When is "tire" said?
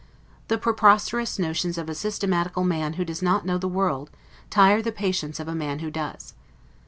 4.49-4.81